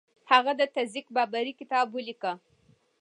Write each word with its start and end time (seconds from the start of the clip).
هغه 0.31 0.51
د 0.59 0.61
تزک 0.75 1.07
بابري 1.15 1.53
کتاب 1.59 1.85
ولیکه. 1.91 2.31